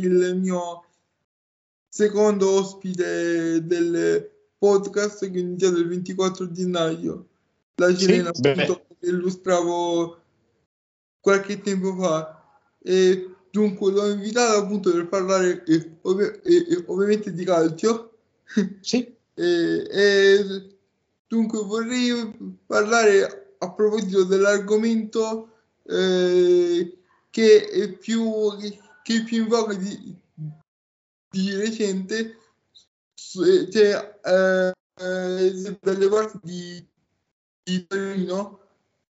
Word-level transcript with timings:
il 0.00 0.36
mio 0.36 0.84
secondo 1.88 2.50
ospite 2.50 3.64
del 3.64 4.30
podcast 4.58 5.30
che 5.30 5.36
è 5.36 5.40
iniziato 5.40 5.78
il 5.78 5.88
24 5.88 6.50
gennaio. 6.52 7.26
La 7.76 7.94
Cilena 7.94 8.30
sì, 8.32 8.46
appunto, 8.46 8.86
che 8.98 9.08
illustravo 9.08 10.20
qualche 11.20 11.60
tempo 11.60 11.94
fa. 11.96 12.42
E 12.82 13.34
dunque 13.50 13.92
l'ho 13.92 14.10
invitato 14.10 14.58
appunto 14.58 14.92
per 14.92 15.08
parlare 15.08 15.64
eh, 15.64 15.98
ov- 16.02 16.40
eh, 16.42 16.84
ovviamente 16.86 17.32
di 17.32 17.44
calcio. 17.44 18.12
Sì. 18.80 19.14
e, 19.34 19.86
e 19.90 20.76
dunque 21.26 21.62
vorrei 21.62 22.58
parlare 22.66 23.54
a 23.58 23.72
proposito 23.72 24.24
dell'argomento 24.24 25.50
eh, 25.84 26.98
che 27.30 27.68
è 27.68 27.92
più 27.92 28.56
che 28.58 28.78
è 29.16 29.24
più 29.24 29.42
in 29.42 29.48
voga 29.48 29.74
di, 29.74 30.16
di 31.30 31.54
recente 31.54 32.36
cioè, 33.14 34.18
eh, 34.22 34.72
eh, 35.00 35.78
dalle 35.80 36.08
parti 36.08 36.38
di, 36.42 36.86
di 37.62 37.86
Torino 37.86 38.60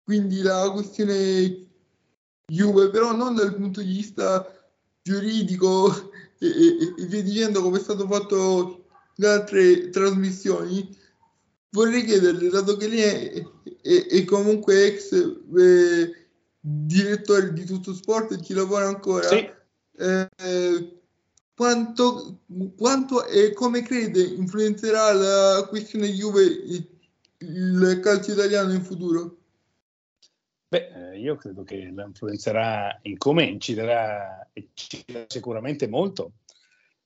quindi 0.04 0.42
la 0.42 0.70
questione 0.72 1.68
Juve 2.48 2.90
però 2.90 3.16
non 3.16 3.36
dal 3.36 3.56
punto 3.56 3.82
di 3.82 3.94
vista 3.94 4.46
giuridico 5.02 6.12
e, 6.40 6.48
e, 6.48 6.94
e 6.98 7.06
via 7.06 7.22
dicendo 7.22 7.62
come 7.62 7.78
è 7.78 7.82
stato 7.82 8.08
fatto 8.08 8.86
in 9.16 9.26
altre 9.26 9.90
trasmissioni 9.90 10.98
vorrei 11.72 12.04
chiederle 12.04 12.50
dato 12.50 12.78
che 12.78 12.88
lei 12.88 13.02
è, 13.02 13.48
è, 13.82 14.06
è 14.08 14.26
comunque 14.26 14.86
ex 14.86 15.12
eh, 15.14 16.28
direttore 16.60 17.54
di 17.54 17.66
tutto 17.66 17.94
sport 17.94 18.32
e 18.32 18.42
ci 18.42 18.54
lavora 18.54 18.88
ancora 18.88 19.28
sì. 19.28 19.58
Eh, 20.00 21.02
quanto, 21.54 22.40
quanto 22.78 23.26
e 23.26 23.54
come 23.54 23.82
crede 23.82 24.24
influenzerà 24.24 25.12
la 25.12 25.68
questione 25.68 26.08
Juve 26.08 26.44
il 27.40 28.00
calcio 28.02 28.32
italiano 28.32 28.72
in 28.74 28.82
futuro? 28.82 29.38
Beh, 30.70 31.12
eh, 31.14 31.20
io 31.20 31.36
credo 31.36 31.64
che 31.64 31.92
la 31.92 32.06
influenzerà 32.06 33.00
in 33.04 33.18
come 33.18 33.44
inciderà, 33.44 34.48
inciderà 34.54 35.26
sicuramente 35.28 35.88
molto 35.88 36.34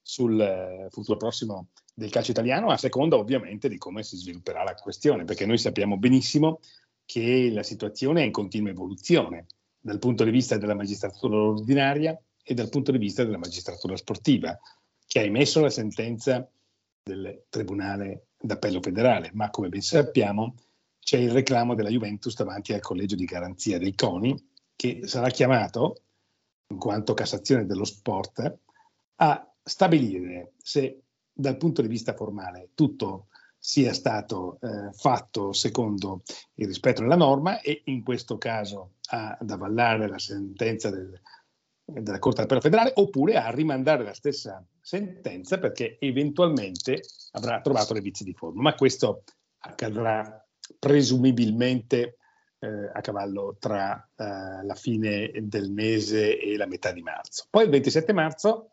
sul 0.01 0.39
eh, 0.39 0.87
futuro 0.91 1.17
prossimo 1.17 1.69
del 1.95 2.09
calcio 2.09 2.31
italiano, 2.31 2.69
a 2.69 2.77
seconda 2.77 3.15
ovviamente 3.15 3.69
di 3.69 3.77
come 3.77 4.03
si 4.03 4.17
svilupperà 4.17 4.63
la 4.63 4.75
questione, 4.75 5.23
perché 5.23 5.45
noi 5.45 5.57
sappiamo 5.57 5.97
benissimo 5.97 6.59
che 7.05 7.49
la 7.51 7.63
situazione 7.63 8.21
è 8.21 8.25
in 8.25 8.31
continua 8.31 8.71
evoluzione 8.71 9.45
dal 9.79 9.99
punto 9.99 10.23
di 10.23 10.31
vista 10.31 10.57
della 10.57 10.75
magistratura 10.75 11.37
ordinaria 11.37 12.19
e 12.43 12.53
dal 12.53 12.69
punto 12.69 12.91
di 12.91 12.97
vista 12.97 13.23
della 13.23 13.37
magistratura 13.37 13.95
sportiva, 13.95 14.57
che 15.05 15.19
ha 15.19 15.23
emesso 15.23 15.61
la 15.61 15.69
sentenza 15.69 16.47
del 17.03 17.43
Tribunale 17.49 18.27
d'Appello 18.37 18.81
federale, 18.81 19.31
ma 19.33 19.49
come 19.49 19.69
ben 19.69 19.81
sappiamo 19.81 20.55
c'è 20.99 21.17
il 21.17 21.31
reclamo 21.31 21.75
della 21.75 21.89
Juventus 21.89 22.35
davanti 22.35 22.73
al 22.73 22.81
collegio 22.81 23.15
di 23.15 23.25
garanzia 23.25 23.77
dei 23.77 23.93
CONI, 23.93 24.51
che 24.75 25.01
sarà 25.05 25.29
chiamato, 25.29 26.01
in 26.67 26.77
quanto 26.77 27.13
Cassazione 27.13 27.65
dello 27.65 27.83
Sport, 27.83 28.57
a 29.15 29.53
stabilire 29.61 30.53
se 30.57 31.01
dal 31.31 31.57
punto 31.57 31.81
di 31.81 31.87
vista 31.87 32.13
formale 32.13 32.69
tutto 32.73 33.27
sia 33.57 33.93
stato 33.93 34.59
eh, 34.61 34.91
fatto 34.93 35.53
secondo 35.53 36.23
il 36.55 36.67
rispetto 36.67 37.01
della 37.01 37.15
norma 37.15 37.61
e 37.61 37.81
in 37.85 38.03
questo 38.03 38.37
caso 38.37 38.95
ad 39.07 39.49
avallare 39.49 40.07
la 40.07 40.19
sentenza 40.19 40.89
del, 40.89 41.17
della 41.85 42.19
Corte 42.19 42.41
d'Appello 42.41 42.61
federale 42.61 42.91
oppure 42.95 43.35
a 43.35 43.49
rimandare 43.49 44.03
la 44.03 44.13
stessa 44.13 44.65
sentenza 44.79 45.59
perché 45.59 45.97
eventualmente 45.99 47.01
avrà 47.31 47.61
trovato 47.61 47.93
le 47.93 48.01
vizi 48.01 48.23
di 48.23 48.33
forma. 48.33 48.61
Ma 48.61 48.75
questo 48.75 49.23
accadrà 49.59 50.45
presumibilmente 50.79 52.17
eh, 52.59 52.91
a 52.93 53.01
cavallo 53.01 53.57
tra 53.59 54.09
eh, 54.15 54.65
la 54.65 54.75
fine 54.75 55.31
del 55.41 55.71
mese 55.71 56.39
e 56.39 56.55
la 56.55 56.65
metà 56.65 56.91
di 56.91 57.01
marzo. 57.01 57.45
Poi 57.49 57.65
il 57.65 57.69
27 57.69 58.13
marzo, 58.13 58.71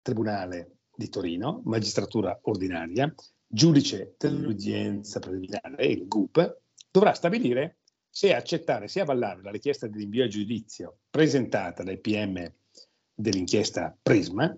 Tribunale 0.00 0.78
di 0.94 1.08
Torino, 1.08 1.60
magistratura 1.64 2.38
ordinaria, 2.42 3.12
giudice 3.46 4.14
dell'udienza 4.18 5.20
preliminare, 5.20 5.86
il 5.86 6.08
GUP, 6.08 6.60
dovrà 6.90 7.12
stabilire 7.12 7.81
se 8.14 8.34
accettare, 8.34 8.88
se 8.88 9.00
avallare 9.00 9.40
la 9.40 9.50
richiesta 9.50 9.86
di 9.86 10.00
rinvio 10.00 10.24
a 10.24 10.28
giudizio 10.28 10.98
presentata 11.08 11.82
dai 11.82 11.98
PM 11.98 12.46
dell'inchiesta 13.14 13.96
Prisma 14.02 14.54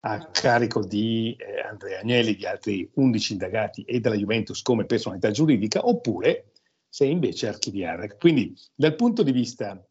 a 0.00 0.26
carico 0.30 0.84
di 0.84 1.34
eh, 1.38 1.60
Andrea 1.60 2.00
Agnelli, 2.00 2.36
di 2.36 2.44
altri 2.44 2.90
11 2.92 3.32
indagati 3.32 3.82
e 3.84 4.00
della 4.00 4.16
Juventus 4.16 4.60
come 4.60 4.84
personalità 4.84 5.30
giuridica, 5.30 5.86
oppure 5.86 6.52
se 6.86 7.06
invece 7.06 7.48
archiviare. 7.48 8.18
Quindi 8.18 8.54
dal 8.74 8.94
punto 8.96 9.22
di 9.22 9.32
vista 9.32 9.82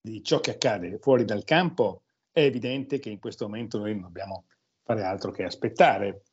di 0.00 0.22
ciò 0.24 0.40
che 0.40 0.50
accade 0.50 0.98
fuori 0.98 1.24
dal 1.24 1.44
campo, 1.44 2.02
è 2.32 2.40
evidente 2.40 2.98
che 2.98 3.10
in 3.10 3.20
questo 3.20 3.46
momento 3.46 3.78
noi 3.78 3.92
non 3.92 4.02
dobbiamo 4.02 4.46
fare 4.82 5.04
altro 5.04 5.30
che 5.30 5.44
aspettare, 5.44 6.24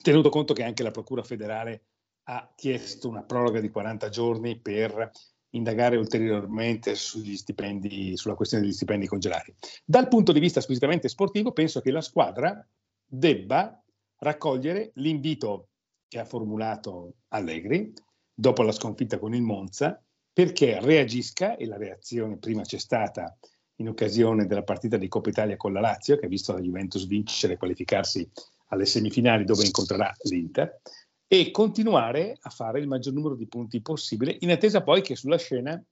tenuto 0.00 0.28
conto 0.28 0.54
che 0.54 0.62
anche 0.62 0.84
la 0.84 0.92
Procura 0.92 1.24
federale 1.24 1.86
ha 2.24 2.52
chiesto 2.54 3.08
una 3.08 3.22
proroga 3.22 3.60
di 3.60 3.70
40 3.70 4.08
giorni 4.08 4.58
per 4.58 5.10
indagare 5.50 5.96
ulteriormente 5.96 6.94
sugli 6.94 7.36
stipendi, 7.36 8.16
sulla 8.16 8.34
questione 8.34 8.64
degli 8.64 8.72
stipendi 8.72 9.06
congelati. 9.06 9.54
Dal 9.84 10.08
punto 10.08 10.32
di 10.32 10.40
vista 10.40 10.60
squisitamente 10.60 11.08
sportivo, 11.08 11.52
penso 11.52 11.80
che 11.80 11.90
la 11.90 12.00
squadra 12.00 12.66
debba 13.04 13.80
raccogliere 14.18 14.90
l'invito 14.94 15.68
che 16.08 16.18
ha 16.18 16.24
formulato 16.24 17.14
Allegri 17.28 17.92
dopo 18.32 18.62
la 18.62 18.72
sconfitta 18.72 19.18
con 19.18 19.34
il 19.34 19.42
Monza 19.42 20.02
perché 20.32 20.80
reagisca 20.80 21.56
e 21.56 21.66
la 21.66 21.76
reazione 21.76 22.38
prima 22.38 22.62
c'è 22.62 22.78
stata 22.78 23.36
in 23.76 23.88
occasione 23.88 24.46
della 24.46 24.62
partita 24.64 24.96
di 24.96 25.08
Coppa 25.08 25.30
Italia 25.30 25.56
con 25.56 25.72
la 25.72 25.80
Lazio, 25.80 26.16
che 26.16 26.26
ha 26.26 26.28
visto 26.28 26.52
la 26.52 26.60
Juventus 26.60 27.06
vincere 27.06 27.54
e 27.54 27.56
qualificarsi 27.56 28.28
alle 28.68 28.86
semifinali 28.86 29.44
dove 29.44 29.64
incontrerà 29.64 30.12
l'Inter, 30.22 30.80
e 31.26 31.50
continuare 31.50 32.36
a 32.40 32.50
fare 32.50 32.80
il 32.80 32.86
maggior 32.86 33.12
numero 33.12 33.34
di 33.34 33.46
punti 33.46 33.80
possibile, 33.80 34.36
in 34.40 34.50
attesa 34.50 34.82
poi 34.82 35.02
che 35.02 35.16
sulla 35.16 35.38
scena 35.38 35.82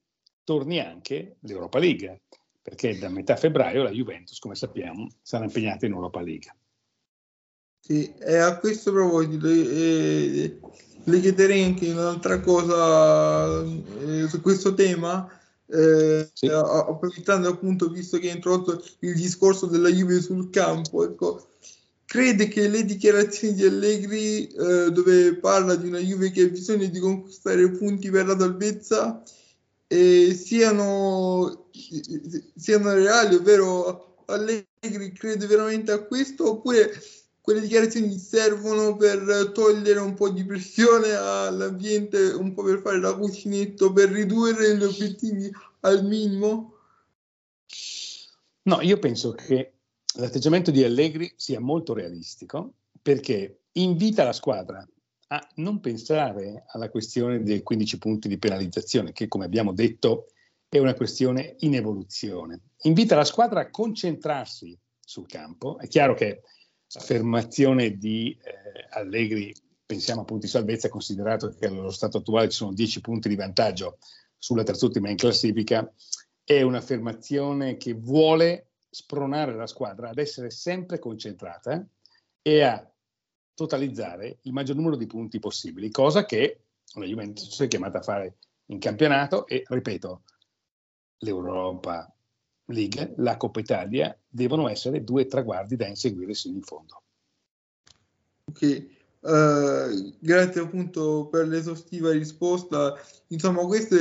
torni 0.44 0.80
anche 0.80 1.36
l'Europa 1.40 1.78
League, 1.78 2.22
perché 2.60 2.98
da 2.98 3.08
metà 3.08 3.36
febbraio 3.36 3.82
la 3.82 3.90
Juventus, 3.90 4.38
come 4.38 4.54
sappiamo, 4.54 5.08
sarà 5.22 5.44
impegnata 5.44 5.86
in 5.86 5.92
Europa 5.92 6.20
League. 6.20 6.54
Sì, 7.80 8.14
e 8.14 8.36
a 8.36 8.58
questo 8.58 8.92
proposito 8.92 9.48
eh, 9.48 10.60
le 11.04 11.20
chiederei 11.20 11.64
anche 11.64 11.90
un'altra 11.90 12.38
cosa 12.40 13.60
eh, 13.64 14.28
su 14.28 14.40
questo 14.40 14.74
tema 14.74 15.28
eh, 15.66 16.30
sì. 16.32 16.46
approfittando 16.46 17.48
appunto 17.48 17.88
visto 17.88 18.18
che 18.18 18.30
ha 18.30 18.34
introdotto 18.34 18.84
il 19.00 19.14
discorso 19.14 19.66
della 19.66 19.88
Juve 19.88 20.20
sul 20.20 20.50
campo 20.50 21.04
ecco, 21.04 21.48
crede 22.12 22.46
che 22.48 22.68
le 22.68 22.84
dichiarazioni 22.84 23.54
di 23.54 23.64
Allegri 23.64 24.46
eh, 24.46 24.90
dove 24.90 25.36
parla 25.36 25.76
di 25.76 25.86
una 25.86 25.98
Juve 25.98 26.30
che 26.30 26.42
ha 26.42 26.48
bisogno 26.48 26.84
di 26.84 26.98
conquistare 26.98 27.70
punti 27.70 28.10
per 28.10 28.26
la 28.26 28.38
salvezza 28.38 29.22
eh, 29.86 30.34
siano, 30.34 31.70
siano 31.70 32.92
reali 32.92 33.36
ovvero 33.36 34.24
Allegri 34.26 35.12
crede 35.12 35.46
veramente 35.46 35.90
a 35.90 36.02
questo 36.02 36.50
oppure 36.50 36.92
quelle 37.40 37.62
dichiarazioni 37.62 38.18
servono 38.18 38.94
per 38.94 39.50
togliere 39.54 40.00
un 40.00 40.12
po' 40.12 40.28
di 40.28 40.44
pressione 40.44 41.14
all'ambiente, 41.14 42.18
un 42.26 42.52
po' 42.52 42.62
per 42.62 42.82
fare 42.82 43.00
la 43.00 43.14
cucinetto, 43.14 43.90
per 43.90 44.10
ridurre 44.10 44.76
gli 44.76 44.82
obiettivi 44.84 45.50
al 45.80 46.04
minimo? 46.04 46.74
No, 48.64 48.82
io 48.82 48.98
penso 48.98 49.32
che 49.32 49.72
l'atteggiamento 50.14 50.70
di 50.70 50.84
Allegri 50.84 51.32
sia 51.36 51.60
molto 51.60 51.94
realistico 51.94 52.74
perché 53.00 53.60
invita 53.72 54.24
la 54.24 54.32
squadra 54.32 54.86
a 55.28 55.48
non 55.56 55.80
pensare 55.80 56.64
alla 56.68 56.90
questione 56.90 57.42
dei 57.42 57.62
15 57.62 57.98
punti 57.98 58.28
di 58.28 58.38
penalizzazione, 58.38 59.12
che 59.12 59.28
come 59.28 59.46
abbiamo 59.46 59.72
detto 59.72 60.26
è 60.68 60.78
una 60.78 60.94
questione 60.94 61.56
in 61.60 61.74
evoluzione. 61.74 62.60
Invita 62.82 63.16
la 63.16 63.24
squadra 63.24 63.60
a 63.60 63.70
concentrarsi 63.70 64.78
sul 65.00 65.26
campo. 65.26 65.78
È 65.78 65.88
chiaro 65.88 66.14
che 66.14 66.42
affermazione 66.94 67.96
di 67.96 68.36
eh, 68.42 68.86
Allegri, 68.90 69.54
pensiamo 69.84 70.22
a 70.22 70.24
punti 70.24 70.46
salvezza, 70.46 70.88
considerato 70.88 71.48
che 71.50 71.66
allo 71.66 71.90
stato 71.90 72.18
attuale 72.18 72.48
ci 72.48 72.56
sono 72.56 72.72
10 72.72 73.00
punti 73.00 73.28
di 73.28 73.36
vantaggio 73.36 73.98
sulla 74.36 74.62
terzultima 74.62 75.08
in 75.08 75.16
classifica, 75.16 75.90
è 76.44 76.60
un'affermazione 76.62 77.76
che 77.76 77.94
vuole 77.94 78.71
spronare 78.94 79.54
la 79.54 79.66
squadra 79.66 80.10
ad 80.10 80.18
essere 80.18 80.50
sempre 80.50 80.98
concentrata 80.98 81.82
e 82.42 82.62
a 82.62 82.92
totalizzare 83.54 84.38
il 84.42 84.52
maggior 84.52 84.76
numero 84.76 84.96
di 84.96 85.06
punti 85.06 85.38
possibili, 85.38 85.90
cosa 85.90 86.26
che 86.26 86.64
la 86.94 87.06
Juventus 87.06 87.58
è 87.62 87.68
chiamata 87.68 87.98
a 87.98 88.02
fare 88.02 88.36
in 88.66 88.78
campionato 88.78 89.46
e, 89.46 89.62
ripeto, 89.66 90.22
l'Europa 91.18 92.14
League, 92.66 93.14
la 93.16 93.38
Coppa 93.38 93.60
Italia, 93.60 94.16
devono 94.28 94.68
essere 94.68 95.02
due 95.02 95.26
traguardi 95.26 95.76
da 95.76 95.86
inseguire 95.86 96.34
sino 96.34 96.56
in 96.56 96.62
fondo. 96.62 97.02
Ok, 98.44 98.86
uh, 99.20 100.16
grazie 100.18 100.60
appunto 100.60 101.28
per 101.28 101.46
l'esaustiva 101.46 102.12
risposta. 102.12 102.94
Insomma, 103.28 103.64
questo 103.64 103.96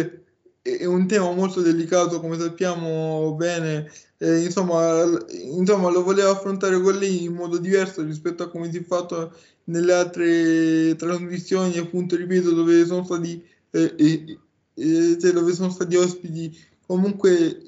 è, 0.61 0.85
un 0.85 1.07
tema 1.07 1.31
molto 1.31 1.61
delicato, 1.61 2.19
come 2.19 2.37
sappiamo 2.37 3.33
bene. 3.35 3.91
Eh, 4.17 4.43
insomma, 4.43 5.03
insomma, 5.31 5.89
lo 5.89 6.03
volevo 6.03 6.29
affrontare 6.31 6.79
con 6.79 6.95
lei 6.97 7.23
in 7.23 7.33
modo 7.33 7.57
diverso 7.57 8.03
rispetto 8.03 8.43
a 8.43 8.49
come 8.49 8.71
si 8.71 8.77
è 8.77 8.83
fatto 8.83 9.35
nelle 9.65 9.93
altre 9.93 10.95
trasmissioni, 10.95 11.77
appunto, 11.77 12.15
ripeto, 12.15 12.51
dove 12.51 12.85
sono 12.85 13.03
stati, 13.03 13.43
eh, 13.71 13.95
eh, 13.97 14.39
eh 14.75 15.31
dove 15.33 15.53
sono 15.53 15.69
stati 15.69 15.95
ospiti 15.95 16.69
comunque 16.85 17.63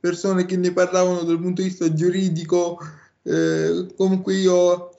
persone 0.00 0.44
che 0.44 0.56
ne 0.56 0.72
parlavano 0.72 1.22
dal 1.22 1.38
punto 1.40 1.62
di 1.62 1.68
vista 1.68 1.92
giuridico, 1.92 2.78
comunque 3.94 4.34
io 4.34 4.90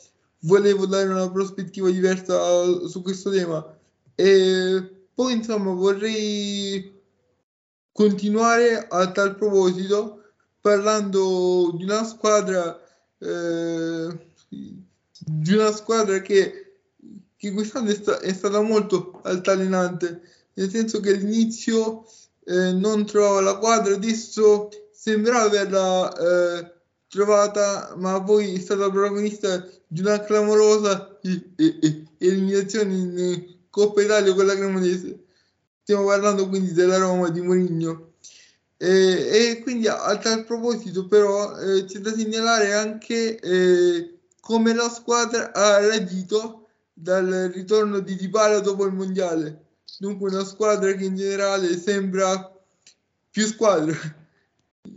volevo 0.44 0.86
dare 0.86 1.10
una 1.10 1.30
prospettiva 1.30 1.90
diversa 1.90 2.88
su 2.88 3.02
questo 3.02 3.30
tema. 3.30 3.78
E 4.16 5.01
poi 5.22 5.34
insomma 5.34 5.72
vorrei 5.72 7.00
continuare 7.92 8.88
a 8.90 9.12
tal 9.12 9.36
proposito 9.36 10.24
parlando 10.60 11.72
di 11.76 11.84
una 11.84 12.04
squadra 12.04 12.80
eh, 13.20 14.08
di 14.50 15.54
una 15.54 15.72
squadra 15.72 16.22
che, 16.22 16.78
che 17.38 17.52
quest'anno 17.52 17.92
è, 17.92 17.94
sta, 17.94 18.20
è, 18.20 18.34
stata 18.34 18.62
molto 18.62 19.22
altalenante 19.24 20.22
nel 20.54 20.72
senso 20.72 21.00
che 21.00 21.12
all'inizio 21.12 22.04
eh, 22.46 22.72
non 22.72 23.06
trovava 23.06 23.42
la 23.42 23.58
quadra 23.58 23.94
adesso 23.94 24.70
sembrava 24.92 25.46
averla 25.46 26.18
eh, 26.18 26.74
trovata 27.08 27.94
ma 27.96 28.24
poi 28.24 28.56
è 28.56 28.60
stata 28.60 28.90
protagonista 28.90 29.68
di 29.86 30.00
una 30.00 30.20
clamorosa 30.22 31.20
eliminazione 32.18 32.94
in 32.96 33.60
Coppa 33.72 34.02
Italia 34.04 34.34
con 34.36 34.46
la 34.46 34.56
Cremonese. 34.56 35.24
Stiamo 35.82 36.06
parlando 36.06 36.48
quindi 36.48 36.74
della 36.74 36.98
Roma 36.98 37.30
di 37.30 37.42
Mourinho. 37.42 38.12
E, 38.78 38.88
e 38.88 39.60
quindi 39.64 39.88
a, 39.88 40.18
tal 40.18 40.44
proposito 40.44 41.08
però 41.08 41.58
eh, 41.58 41.86
c'è 41.86 42.00
da 42.00 42.14
segnalare 42.14 42.74
anche 42.74 43.40
eh, 43.40 44.20
come 44.40 44.74
la 44.74 44.90
squadra 44.90 45.54
ha 45.54 45.78
reagito 45.80 46.68
dal 46.94 47.52
ritorno 47.54 48.00
di 48.00 48.16
Dybala 48.16 48.60
dopo 48.60 48.86
il 48.86 48.94
mondiale. 48.94 49.66
Dunque 50.00 50.30
una 50.30 50.44
squadra 50.44 50.92
che 50.94 51.06
in 51.06 51.16
generale 51.16 51.78
sembra 51.78 52.52
più 53.30 53.46
squadra. 53.46 53.96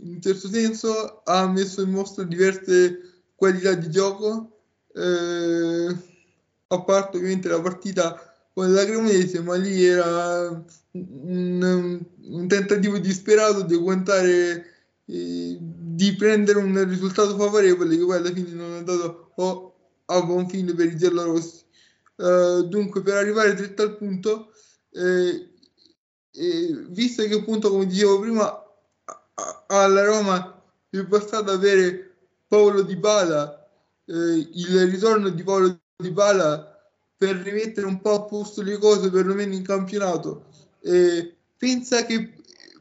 In 0.01 0.15
un 0.15 0.21
certo 0.21 0.49
senso 0.49 1.21
ha 1.23 1.47
messo 1.47 1.81
in 1.81 1.91
mostra 1.91 2.23
diverse 2.23 3.23
qualità 3.35 3.73
di 3.73 3.89
gioco 3.89 4.55
eh, 4.95 5.95
a 6.67 6.81
parte 6.81 7.17
ovviamente 7.17 7.47
la 7.47 7.61
partita 7.61 8.34
con 8.55 8.71
la 8.71 8.85
Cremonese, 8.85 9.41
ma 9.41 9.55
lì 9.57 9.83
era 9.83 10.63
un, 10.91 12.05
un 12.21 12.47
tentativo 12.47 12.97
disperato 12.99 13.63
di 13.63 13.75
aguantare, 13.75 14.65
eh, 15.05 15.57
di 15.59 16.15
prendere 16.15 16.59
un 16.59 16.87
risultato 16.87 17.35
favorevole 17.35 17.97
che 17.97 18.05
poi 18.05 18.15
alla 18.15 18.31
fine 18.31 18.51
non 18.53 18.75
è 18.75 18.77
andato 18.77 19.33
oh, 19.35 19.75
a 20.05 20.23
buon 20.23 20.47
fine 20.47 20.73
per 20.73 20.87
i 20.87 20.95
giallorossi. 20.95 21.63
Uh, 22.15 22.63
dunque, 22.63 23.01
per 23.01 23.15
arrivare 23.15 23.55
dritto 23.55 23.81
al 23.81 23.97
punto, 23.97 24.53
eh, 24.91 25.49
eh, 26.31 26.85
visto 26.91 27.23
che 27.23 27.33
appunto, 27.35 27.69
come 27.69 27.87
dicevo 27.87 28.21
prima, 28.21 28.57
alla 29.67 30.05
Roma 30.05 30.63
è 30.89 31.03
bastato 31.03 31.51
avere 31.51 32.15
Paolo 32.47 32.83
Di 32.83 32.95
Bala, 32.95 33.69
eh, 34.05 34.13
il 34.13 34.87
ritorno 34.89 35.27
di 35.27 35.43
Paolo 35.43 35.77
Di 35.97 36.11
Bala 36.11 36.74
per 37.17 37.35
rimettere 37.37 37.85
un 37.85 38.01
po' 38.01 38.13
a 38.13 38.23
posto 38.23 38.61
le 38.61 38.77
cose, 38.77 39.09
perlomeno 39.09 39.53
in 39.53 39.63
campionato. 39.63 40.45
Eh, 40.81 41.35
pensa, 41.57 42.05
che, 42.05 42.33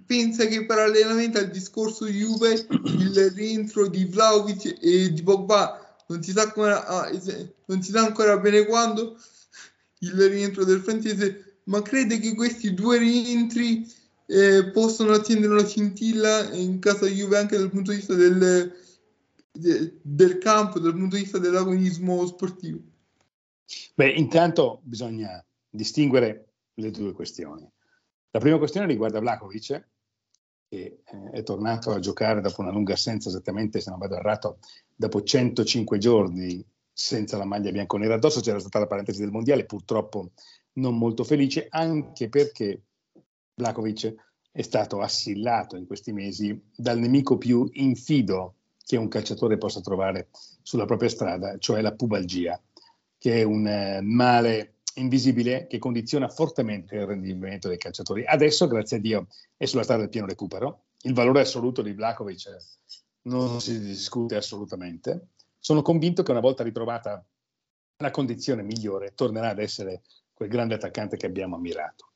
pensa 0.04 0.46
che 0.46 0.66
parallelamente 0.66 1.38
al 1.38 1.50
discorso 1.50 2.04
di 2.04 2.18
Juve 2.18 2.66
il 2.98 3.32
rientro 3.34 3.86
di 3.86 4.04
Vlaovic 4.04 4.78
e 4.80 5.12
di 5.12 5.22
Pogba 5.22 5.96
non 6.08 6.22
si 6.22 6.32
sa, 6.32 6.42
ancora, 6.42 6.86
ah, 6.86 7.10
non 7.66 7.82
si 7.82 7.90
sa 7.90 8.04
ancora 8.04 8.36
bene 8.38 8.66
quando 8.66 9.16
il 10.00 10.28
rientro 10.28 10.64
del 10.64 10.80
francese, 10.80 11.60
ma 11.64 11.80
crede 11.80 12.18
che 12.18 12.34
questi 12.34 12.74
due 12.74 12.98
rientri 12.98 13.90
eh, 14.26 14.70
possono 14.70 15.12
accendere 15.12 15.52
una 15.52 15.64
scintilla 15.64 16.52
in 16.52 16.78
casa 16.78 17.06
Juve 17.06 17.38
anche 17.38 17.56
dal 17.56 17.70
punto 17.70 17.90
di 17.90 17.98
vista 17.98 18.14
del, 18.14 18.74
de, 19.52 19.98
del 20.02 20.38
campo, 20.38 20.78
dal 20.78 20.92
punto 20.92 21.16
di 21.16 21.22
vista 21.22 21.38
dell'agonismo 21.38 22.26
sportivo. 22.26 22.80
Beh, 23.94 24.10
intanto 24.10 24.80
bisogna 24.82 25.44
distinguere 25.68 26.54
le 26.74 26.90
due 26.90 27.12
questioni. 27.12 27.68
La 28.30 28.40
prima 28.40 28.58
questione 28.58 28.86
riguarda 28.86 29.20
Vlakovic, 29.20 29.88
che 30.68 31.02
eh, 31.04 31.30
è 31.30 31.42
tornato 31.42 31.92
a 31.92 32.00
giocare 32.00 32.40
dopo 32.40 32.60
una 32.60 32.72
lunga 32.72 32.94
assenza, 32.94 33.28
esattamente 33.28 33.80
se 33.80 33.90
non 33.90 33.98
vado 33.98 34.16
errato, 34.16 34.58
dopo 34.94 35.22
105 35.22 35.98
giorni 35.98 36.64
senza 36.92 37.36
la 37.36 37.44
maglia 37.44 37.70
bianconera 37.70 38.14
addosso. 38.14 38.40
C'era 38.40 38.58
stata 38.58 38.80
la 38.80 38.86
parentesi 38.86 39.20
del 39.20 39.30
mondiale, 39.30 39.66
purtroppo 39.66 40.32
non 40.74 40.98
molto 40.98 41.24
felice, 41.24 41.66
anche 41.70 42.28
perché 42.28 42.82
Vlakovic 43.54 44.14
è 44.50 44.62
stato 44.62 45.00
assillato 45.00 45.76
in 45.76 45.86
questi 45.86 46.12
mesi 46.12 46.60
dal 46.74 46.98
nemico 46.98 47.38
più 47.38 47.68
infido 47.74 48.56
che 48.84 48.96
un 48.96 49.08
calciatore 49.08 49.58
possa 49.58 49.80
trovare 49.80 50.28
sulla 50.62 50.84
propria 50.84 51.08
strada, 51.08 51.56
cioè 51.58 51.80
la 51.80 51.94
pubalgia 51.94 52.60
che 53.24 53.40
è 53.40 53.42
un 53.42 53.66
eh, 53.66 54.02
male 54.02 54.80
invisibile 54.96 55.66
che 55.66 55.78
condiziona 55.78 56.28
fortemente 56.28 56.96
il 56.96 57.06
rendimento 57.06 57.68
dei 57.68 57.78
calciatori. 57.78 58.22
Adesso, 58.26 58.66
grazie 58.66 58.98
a 58.98 59.00
Dio, 59.00 59.28
è 59.56 59.64
sulla 59.64 59.82
strada 59.82 60.02
del 60.02 60.10
pieno 60.10 60.26
recupero. 60.26 60.88
Il 61.04 61.14
valore 61.14 61.40
assoluto 61.40 61.80
di 61.80 61.94
Vlakovic 61.94 62.54
non 63.22 63.62
si 63.62 63.80
discute 63.80 64.36
assolutamente. 64.36 65.28
Sono 65.58 65.80
convinto 65.80 66.22
che 66.22 66.32
una 66.32 66.40
volta 66.40 66.64
ritrovata 66.64 67.24
la 67.96 68.10
condizione 68.10 68.62
migliore, 68.62 69.14
tornerà 69.14 69.48
ad 69.48 69.58
essere 69.58 70.02
quel 70.34 70.50
grande 70.50 70.74
attaccante 70.74 71.16
che 71.16 71.24
abbiamo 71.24 71.56
ammirato. 71.56 72.10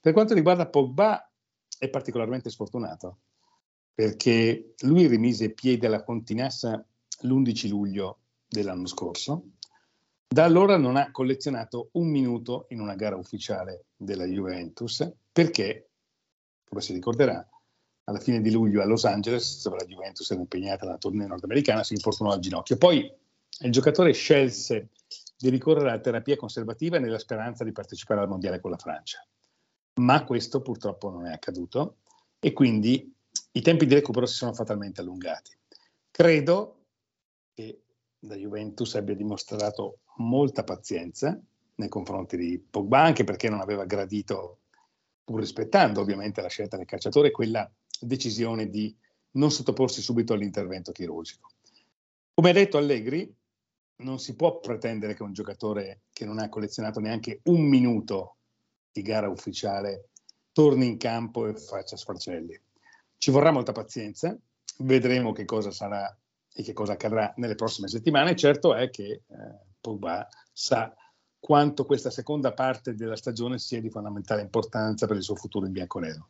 Per 0.00 0.14
quanto 0.14 0.32
riguarda 0.32 0.70
Pogba, 0.70 1.30
è 1.78 1.90
particolarmente 1.90 2.48
sfortunato 2.48 3.18
perché 3.92 4.72
lui 4.84 5.06
rimise 5.06 5.50
piede 5.50 5.86
alla 5.86 6.02
Continassa 6.02 6.82
l'11 7.20 7.68
luglio 7.68 8.20
dell'anno 8.48 8.86
scorso 8.86 9.50
da 10.28 10.44
allora 10.44 10.76
non 10.76 10.96
ha 10.96 11.10
collezionato 11.10 11.88
un 11.92 12.10
minuto 12.10 12.66
in 12.70 12.80
una 12.80 12.94
gara 12.94 13.16
ufficiale 13.16 13.86
della 13.96 14.24
Juventus 14.24 15.08
perché, 15.32 15.88
come 16.68 16.80
si 16.80 16.92
ricorderà, 16.92 17.48
alla 18.08 18.20
fine 18.20 18.40
di 18.40 18.50
luglio 18.50 18.82
a 18.82 18.86
Los 18.86 19.04
Angeles, 19.04 19.62
dove 19.62 19.78
la 19.78 19.84
Juventus 19.84 20.30
era 20.30 20.40
impegnata 20.40 20.84
nella 20.84 20.98
tournée 20.98 21.26
nordamericana, 21.26 21.82
si 21.82 21.94
infortunò 21.94 22.32
al 22.32 22.40
ginocchio. 22.40 22.76
Poi 22.76 23.12
il 23.60 23.72
giocatore 23.72 24.12
scelse 24.12 24.90
di 25.36 25.48
ricorrere 25.48 25.90
alla 25.90 26.00
terapia 26.00 26.36
conservativa 26.36 26.98
nella 26.98 27.18
speranza 27.18 27.64
di 27.64 27.72
partecipare 27.72 28.20
al 28.20 28.28
mondiale 28.28 28.60
con 28.60 28.70
la 28.70 28.78
Francia. 28.78 29.26
Ma 30.00 30.24
questo 30.24 30.60
purtroppo 30.60 31.10
non 31.10 31.26
è 31.26 31.32
accaduto 31.32 31.96
e 32.38 32.52
quindi 32.52 33.12
i 33.52 33.60
tempi 33.62 33.86
di 33.86 33.94
recupero 33.94 34.26
si 34.26 34.34
sono 34.34 34.52
fatalmente 34.52 35.00
allungati. 35.00 35.56
Credo 36.10 36.82
che 37.54 37.82
la 38.20 38.36
Juventus 38.36 38.94
abbia 38.94 39.14
dimostrato 39.14 40.00
molta 40.16 40.64
pazienza 40.64 41.38
nei 41.76 41.88
confronti 41.88 42.36
di 42.36 42.58
Pogba, 42.58 43.02
anche 43.02 43.24
perché 43.24 43.48
non 43.48 43.60
aveva 43.60 43.84
gradito, 43.84 44.60
pur 45.24 45.40
rispettando 45.40 46.00
ovviamente 46.00 46.40
la 46.40 46.48
scelta 46.48 46.76
del 46.76 46.86
calciatore, 46.86 47.30
quella 47.30 47.70
decisione 48.00 48.68
di 48.68 48.94
non 49.32 49.50
sottoporsi 49.50 50.00
subito 50.00 50.32
all'intervento 50.32 50.92
chirurgico. 50.92 51.50
Come 52.34 52.50
ha 52.50 52.54
detto 52.54 52.78
Allegri, 52.78 53.34
non 53.98 54.18
si 54.18 54.34
può 54.36 54.58
pretendere 54.60 55.14
che 55.14 55.22
un 55.22 55.32
giocatore 55.32 56.02
che 56.12 56.24
non 56.24 56.38
ha 56.38 56.48
collezionato 56.48 57.00
neanche 57.00 57.40
un 57.44 57.62
minuto 57.62 58.36
di 58.92 59.02
gara 59.02 59.28
ufficiale 59.28 60.08
torni 60.52 60.86
in 60.86 60.96
campo 60.96 61.46
e 61.46 61.54
faccia 61.54 61.96
sfarcelli. 61.96 62.58
Ci 63.18 63.30
vorrà 63.30 63.50
molta 63.50 63.72
pazienza, 63.72 64.36
vedremo 64.78 65.32
che 65.32 65.44
cosa 65.44 65.70
sarà 65.70 66.14
e 66.52 66.62
che 66.62 66.72
cosa 66.72 66.92
accadrà 66.92 67.32
nelle 67.36 67.54
prossime 67.54 67.88
settimane. 67.88 68.34
Certo 68.36 68.74
è 68.74 68.88
che 68.90 69.04
eh, 69.04 69.24
Pogba 69.86 70.26
sa 70.52 70.92
quanto 71.38 71.84
questa 71.84 72.10
seconda 72.10 72.52
parte 72.52 72.96
della 72.96 73.14
stagione 73.14 73.58
sia 73.58 73.80
di 73.80 73.88
fondamentale 73.88 74.42
importanza 74.42 75.06
per 75.06 75.16
il 75.16 75.22
suo 75.22 75.36
futuro 75.36 75.66
in 75.66 75.72
bianconero. 75.72 76.28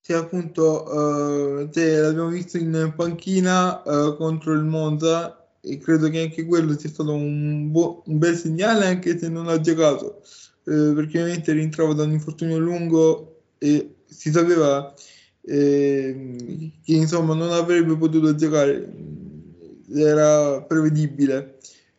Sì, 0.00 0.12
appunto, 0.12 1.68
eh, 1.68 2.00
l'abbiamo 2.00 2.28
visto 2.28 2.56
in 2.56 2.94
panchina 2.96 3.82
eh, 3.82 4.14
contro 4.16 4.52
il 4.52 4.62
Monza 4.62 5.48
e 5.60 5.78
credo 5.78 6.08
che 6.08 6.22
anche 6.22 6.46
quello 6.46 6.78
sia 6.78 6.88
stato 6.88 7.12
un, 7.12 7.70
bu- 7.72 8.02
un 8.06 8.18
bel 8.18 8.36
segnale 8.36 8.86
anche 8.86 9.18
se 9.18 9.28
non 9.28 9.48
ha 9.48 9.60
giocato, 9.60 10.22
eh, 10.64 10.92
perché 10.94 11.20
ovviamente 11.20 11.52
rientrava 11.52 11.92
da 11.92 12.04
un 12.04 12.12
infortunio 12.12 12.58
lungo 12.58 13.42
e 13.58 13.96
si 14.06 14.30
sapeva 14.30 14.94
eh, 15.42 16.72
che 16.84 16.92
insomma 16.92 17.34
non 17.34 17.50
avrebbe 17.50 17.96
potuto 17.96 18.34
giocare, 18.36 18.88
era 19.94 20.62
prevedibile. 20.62 21.58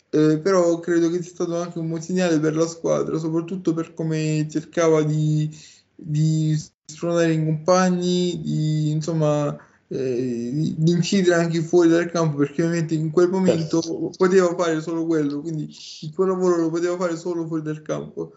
Eh, 0.10 0.40
però 0.40 0.80
credo 0.80 1.10
che 1.10 1.22
sia 1.22 1.32
stato 1.32 1.58
anche 1.58 1.80
un 1.80 1.90
buon 1.90 2.02
segnale 2.02 2.40
per 2.40 2.56
la 2.56 2.66
squadra, 2.66 3.18
soprattutto 3.18 3.74
per 3.74 3.94
come 3.94 4.48
cercava 4.50 5.04
di, 5.04 5.50
di 5.94 6.58
spronare 6.86 7.34
i 7.34 7.44
compagni, 7.44 8.40
di, 8.42 8.90
insomma, 8.92 9.56
eh, 9.90 10.50
di 10.78 10.92
incidere 10.92 11.36
anche 11.36 11.62
fuori 11.62 11.90
dal 11.90 12.10
campo, 12.10 12.38
perché 12.38 12.64
ovviamente 12.64 12.94
in 12.94 13.12
quel 13.12 13.30
momento 13.30 13.82
certo. 13.82 14.12
poteva 14.18 14.56
fare 14.56 14.82
solo 14.82 15.06
quello, 15.06 15.42
quindi 15.42 15.64
il 15.66 15.74
suo 15.74 16.26
lavoro 16.26 16.58
lo 16.58 16.70
poteva 16.70 16.96
fare 16.96 17.18
solo 17.18 17.46
fuori 17.46 17.62
dal 17.62 17.82
campo. 17.82 18.34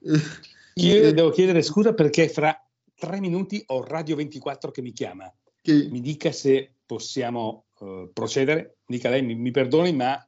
Eh, 0.00 0.20
Io 0.74 1.02
eh, 1.02 1.12
devo 1.12 1.30
chiedere 1.30 1.62
scusa 1.62 1.94
perché 1.94 2.28
fra 2.28 2.56
tre 2.94 3.20
minuti 3.20 3.62
ho 3.66 3.84
Radio 3.84 4.16
24 4.16 4.70
che 4.70 4.82
mi 4.82 4.92
chiama. 4.92 5.32
Che... 5.60 5.88
Mi 5.90 6.00
dica 6.00 6.30
se 6.30 6.74
possiamo 6.86 7.64
uh, 7.80 8.10
procedere. 8.12 8.78
Dica 8.86 9.08
lei, 9.10 9.22
mi, 9.22 9.34
mi 9.34 9.50
perdoni, 9.50 9.92
ma 9.92 10.26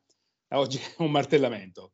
oggi 0.50 0.78
è 0.78 1.02
un 1.02 1.10
martellamento. 1.10 1.92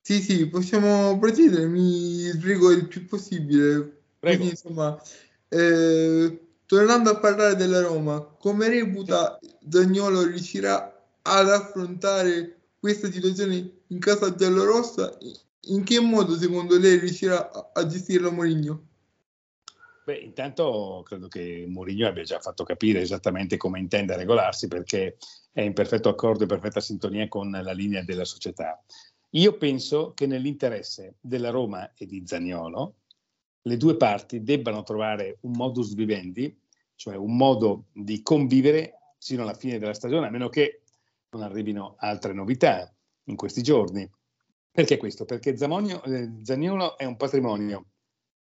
Sì, 0.00 0.20
sì, 0.20 0.48
possiamo 0.48 1.18
procedere, 1.18 1.66
mi 1.66 2.20
sbrigo 2.28 2.70
il 2.70 2.86
più 2.86 3.06
possibile. 3.06 4.02
Prego. 4.18 4.36
Quindi, 4.36 4.48
insomma, 4.50 5.02
eh, 5.48 6.40
tornando 6.64 7.10
a 7.10 7.18
parlare 7.18 7.56
della 7.56 7.80
Roma, 7.80 8.20
come 8.22 8.68
reputa 8.68 9.38
Zagnolo 9.68 10.24
riuscirà 10.24 11.04
ad 11.22 11.48
affrontare 11.50 12.56
questa 12.78 13.10
situazione 13.10 13.70
in 13.88 13.98
casa 13.98 14.34
giallorossa? 14.34 15.18
In 15.68 15.82
che 15.82 15.98
modo 15.98 16.36
secondo 16.36 16.78
lei 16.78 16.98
riuscirà 16.98 17.72
a 17.72 17.86
gestirla 17.86 18.30
Mourinho? 18.30 18.86
Beh, 20.06 20.18
intanto 20.18 21.02
credo 21.04 21.26
che 21.26 21.64
Mourinho 21.66 22.06
abbia 22.06 22.22
già 22.22 22.38
fatto 22.38 22.62
capire 22.62 23.00
esattamente 23.00 23.56
come 23.56 23.80
intende 23.80 24.14
regolarsi 24.14 24.68
perché 24.68 25.16
è 25.50 25.62
in 25.62 25.72
perfetto 25.72 26.08
accordo 26.08 26.44
e 26.44 26.46
perfetta 26.46 26.78
sintonia 26.78 27.26
con 27.26 27.50
la 27.50 27.72
linea 27.72 28.04
della 28.04 28.24
società. 28.24 28.80
Io 29.30 29.56
penso 29.56 30.12
che 30.14 30.28
nell'interesse 30.28 31.16
della 31.20 31.50
Roma 31.50 31.92
e 31.94 32.06
di 32.06 32.22
Zagnolo 32.24 32.94
le 33.62 33.76
due 33.76 33.96
parti 33.96 34.44
debbano 34.44 34.84
trovare 34.84 35.38
un 35.40 35.56
modus 35.56 35.92
vivendi, 35.94 36.56
cioè 36.94 37.16
un 37.16 37.36
modo 37.36 37.86
di 37.92 38.22
convivere 38.22 39.14
sino 39.18 39.42
alla 39.42 39.54
fine 39.54 39.80
della 39.80 39.92
stagione, 39.92 40.28
a 40.28 40.30
meno 40.30 40.48
che 40.48 40.82
non 41.30 41.42
arrivino 41.42 41.96
altre 41.98 42.32
novità 42.32 42.94
in 43.24 43.34
questi 43.34 43.60
giorni. 43.60 44.08
Perché 44.70 44.98
questo? 44.98 45.24
Perché 45.24 45.56
Zamonio, 45.56 46.00
eh, 46.04 46.30
Zagnolo 46.44 46.96
è 46.96 47.04
un 47.04 47.16
patrimonio 47.16 47.86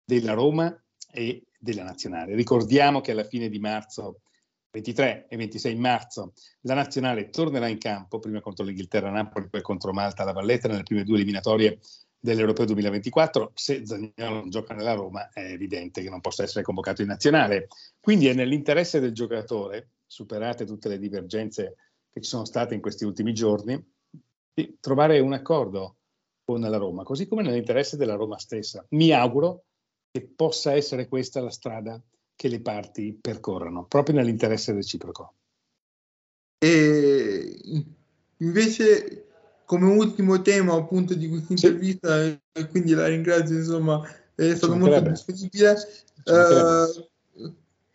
della 0.03 0.33
Roma 0.33 0.75
e 1.13 1.45
della 1.61 1.83
nazionale. 1.83 2.35
Ricordiamo 2.35 3.01
che 3.01 3.11
alla 3.13 3.25
fine 3.25 3.49
di 3.49 3.59
marzo 3.59 4.23
23 4.71 5.27
e 5.29 5.37
26 5.37 5.75
marzo 5.77 6.33
la 6.63 6.75
nazionale 6.75 7.29
tornerà 7.29 7.69
in 7.69 7.79
campo, 7.79 8.19
prima 8.19 8.41
contro 8.41 8.65
l'Inghilterra 8.65 9.11
Napoli, 9.11 9.49
poi 9.49 9.63
contro 9.63 9.93
Malta 9.93 10.25
la 10.25 10.33
Valletta, 10.33 10.69
nelle 10.69 10.85
prime 10.85 11.05
due 11.05 11.17
eliminatorie 11.17 11.79
dell'Europeo 12.19 12.65
2024. 12.67 13.53
Se 13.55 13.85
Zagnolo 13.85 14.35
non 14.35 14.51
gioca 14.51 14.75
nella 14.75 14.95
Roma 14.95 15.29
è 15.31 15.41
evidente 15.41 16.03
che 16.03 16.09
non 16.11 16.21
possa 16.21 16.45
essere 16.45 16.63
convocato 16.63 17.03
in 17.03 17.09
nazionale. 17.09 17.69
Quindi 18.01 18.29
è 18.29 18.33
nell'interesse 18.33 19.01
del 19.01 19.13
giocatore, 19.13 19.91
superate 20.07 20.65
tutte 20.65 20.89
le 20.89 20.99
divergenze 20.99 21.77
che 22.11 22.21
ci 22.21 22.29
sono 22.29 22.45
state 22.45 22.75
in 22.75 22.81
questi 22.81 23.05
ultimi 23.05 23.35
giorni, 23.35 23.83
di 24.53 24.79
trovare 24.81 25.19
un 25.19 25.33
accordo 25.33 25.97
con 26.45 26.61
la 26.61 26.77
Roma, 26.77 27.03
così 27.03 27.27
come 27.27 27.43
nell'interesse 27.43 27.97
della 27.97 28.15
Roma 28.15 28.39
stessa. 28.39 28.85
Mi 28.91 29.13
auguro 29.13 29.65
che 30.11 30.23
possa 30.35 30.73
essere 30.73 31.07
questa 31.09 31.41
la 31.41 31.51
strada 31.51 32.01
che 32.35 32.49
le 32.49 32.61
parti 32.61 33.17
percorrono, 33.21 33.85
proprio 33.85 34.17
nell'interesse 34.17 34.73
reciproco. 34.73 35.35
E 36.59 37.85
invece, 38.39 39.27
come 39.65 39.87
ultimo 39.87 40.41
tema 40.43 40.75
appunto 40.75 41.15
di 41.15 41.29
questa 41.29 41.53
intervista, 41.53 42.23
sì. 42.23 42.41
e 42.53 42.67
quindi 42.69 42.93
la 42.93 43.07
ringrazio, 43.07 43.57
insomma, 43.57 44.03
è 44.35 44.55
stato 44.55 44.77
molto 44.77 45.01
disponibile. 45.01 45.77
Eh, 46.25 47.09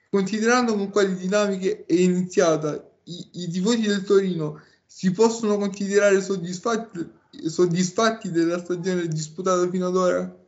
considerando 0.10 0.76
con 0.76 0.90
quali 0.90 1.16
dinamiche 1.16 1.86
è 1.86 1.94
iniziata, 1.94 2.88
i, 3.04 3.30
i 3.34 3.48
tifosi 3.50 3.82
del 3.82 4.04
Torino 4.04 4.62
si 4.86 5.12
possono 5.12 5.58
considerare 5.58 6.22
soddisfatti, 6.22 7.10
soddisfatti 7.46 8.32
della 8.32 8.60
stagione 8.60 9.08
disputata 9.08 9.68
fino 9.70 9.88
ad 9.88 9.96
ora? 9.96 10.45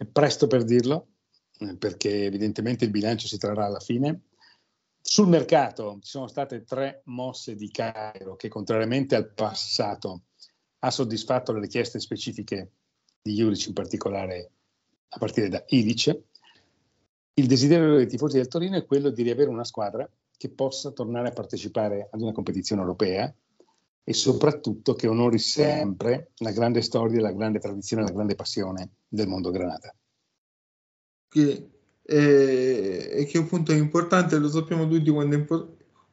È 0.00 0.06
presto 0.06 0.46
per 0.46 0.64
dirlo, 0.64 1.08
eh, 1.58 1.76
perché 1.76 2.24
evidentemente 2.24 2.86
il 2.86 2.90
bilancio 2.90 3.26
si 3.26 3.36
trarrà 3.36 3.66
alla 3.66 3.80
fine. 3.80 4.28
Sul 4.98 5.28
mercato 5.28 5.98
ci 6.00 6.08
sono 6.08 6.26
state 6.26 6.64
tre 6.64 7.02
mosse 7.04 7.54
di 7.54 7.70
Cairo 7.70 8.34
che, 8.34 8.48
contrariamente 8.48 9.14
al 9.14 9.30
passato, 9.30 10.22
ha 10.78 10.90
soddisfatto 10.90 11.52
le 11.52 11.60
richieste 11.60 12.00
specifiche 12.00 12.72
di 13.20 13.34
Juric, 13.34 13.66
in 13.66 13.74
particolare 13.74 14.52
a 15.10 15.18
partire 15.18 15.50
da 15.50 15.62
Ilic. 15.66 16.18
Il 17.34 17.46
desiderio 17.46 17.96
dei 17.96 18.08
tifosi 18.08 18.38
del 18.38 18.48
Torino 18.48 18.78
è 18.78 18.86
quello 18.86 19.10
di 19.10 19.22
riavere 19.22 19.50
una 19.50 19.64
squadra 19.64 20.10
che 20.34 20.48
possa 20.48 20.92
tornare 20.92 21.28
a 21.28 21.32
partecipare 21.32 22.08
ad 22.10 22.22
una 22.22 22.32
competizione 22.32 22.80
europea 22.80 23.30
e 24.02 24.12
soprattutto 24.12 24.94
che 24.94 25.06
onori 25.06 25.38
sempre 25.38 26.30
la 26.38 26.50
grande 26.50 26.82
storia, 26.82 27.20
la 27.20 27.32
grande 27.32 27.58
tradizione, 27.58 28.02
la 28.02 28.12
grande 28.12 28.34
passione 28.34 28.90
del 29.08 29.28
mondo 29.28 29.50
granata. 29.50 29.94
Che, 31.28 31.68
eh, 32.02 33.10
e 33.12 33.24
che 33.26 33.38
appunto 33.38 33.72
è 33.72 33.76
importante, 33.76 34.36
lo 34.38 34.48
sappiamo 34.48 34.88
tutti 34.88 35.10
quando 35.10 35.36
impor- 35.36 35.68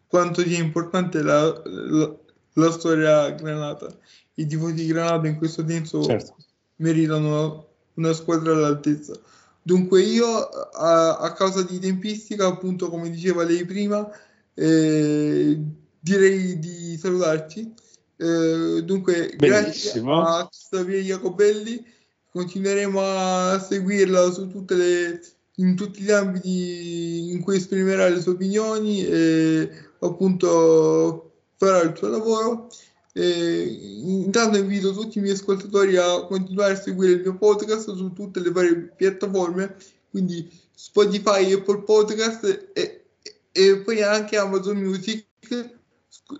quanto 0.07 0.41
sia 0.41 0.59
importante 0.59 1.21
la, 1.21 1.61
la, 1.65 2.15
la, 2.53 2.71
storia 2.71 3.31
granata. 3.31 3.87
I 4.35 4.45
tifosi 4.45 4.73
di 4.73 4.85
Granata 4.85 5.27
in 5.27 5.37
questo 5.37 5.67
senso 5.67 6.03
certo. 6.03 6.35
meritano 6.77 7.67
una 7.95 8.13
squadra 8.13 8.53
all'altezza. 8.53 9.19
Dunque 9.61 10.01
io 10.01 10.27
a, 10.27 11.17
a, 11.17 11.33
causa 11.33 11.61
di 11.63 11.79
tempistica, 11.79 12.47
appunto 12.47 12.89
come 12.89 13.09
diceva 13.09 13.43
lei 13.43 13.65
prima, 13.65 14.07
eh, 14.53 15.59
direi 16.07 16.59
di 16.59 16.97
salutarci. 16.97 17.73
Eh, 18.17 18.81
dunque, 18.83 19.33
Benissimo. 19.35 20.21
grazie 20.21 20.41
a 20.41 20.49
Xavier 20.49 21.03
Jacobelli, 21.03 21.85
continueremo 22.31 22.99
a 23.01 23.59
seguirla 23.59 24.31
su 24.31 24.47
tutte 24.47 24.75
le, 24.75 25.21
in 25.55 25.75
tutti 25.75 26.01
gli 26.01 26.11
ambiti 26.11 27.31
in 27.31 27.41
cui 27.41 27.57
esprimerà 27.57 28.07
le 28.07 28.21
sue 28.21 28.33
opinioni 28.33 29.05
e 29.05 29.69
appunto 29.99 31.33
farà 31.55 31.81
il 31.81 31.95
suo 31.95 32.07
lavoro. 32.07 32.69
E 33.13 33.63
intanto 33.63 34.57
invito 34.57 34.93
tutti 34.93 35.17
i 35.17 35.21
miei 35.21 35.33
ascoltatori 35.33 35.97
a 35.97 36.25
continuare 36.25 36.73
a 36.73 36.79
seguire 36.79 37.13
il 37.13 37.21
mio 37.21 37.35
podcast 37.35 37.95
su 37.95 38.13
tutte 38.13 38.39
le 38.39 38.51
varie 38.51 38.93
piattaforme, 38.95 39.75
quindi 40.11 40.47
Spotify, 40.75 41.51
Apple 41.51 41.81
Podcast 41.81 42.69
e, 42.73 43.05
e 43.51 43.77
poi 43.77 44.03
anche 44.03 44.37
Amazon 44.37 44.77
Music 44.77 45.25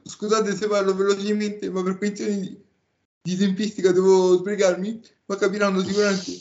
scusate 0.03 0.55
se 0.55 0.67
parlo 0.67 0.95
velocemente, 0.95 1.69
ma 1.69 1.83
per 1.83 1.97
questioni 1.97 2.39
di, 2.39 2.61
di 3.21 3.35
tempistica 3.35 3.91
devo 3.91 4.37
sbrigarmi, 4.37 5.01
ma 5.25 5.35
capiranno 5.35 5.83
sicuramente 5.83 6.31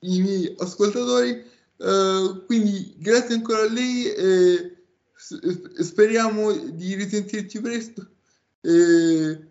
i 0.00 0.20
miei 0.20 0.54
ascoltatori. 0.58 1.54
Uh, 1.78 2.44
quindi 2.46 2.94
grazie 2.98 3.34
ancora 3.34 3.62
a 3.62 3.70
lei 3.70 4.06
e 4.06 4.76
speriamo 5.82 6.52
di 6.52 6.94
risentirci 6.94 7.60
presto. 7.60 8.08
E 8.60 9.50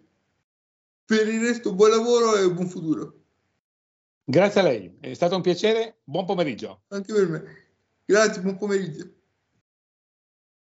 per 1.06 1.28
il 1.28 1.40
resto 1.40 1.74
buon 1.74 1.92
lavoro 1.92 2.36
e 2.36 2.52
buon 2.52 2.68
futuro. 2.68 3.22
Grazie 4.24 4.62
a 4.62 4.64
lei, 4.64 4.98
è 5.00 5.14
stato 5.14 5.36
un 5.36 5.44
piacere, 5.44 6.00
buon 6.04 6.26
pomeriggio. 6.26 6.82
Anche 6.88 7.14
per 7.14 7.28
me. 7.30 7.44
Grazie, 8.06 8.42
buon 8.42 8.58
pomeriggio. 8.58 9.08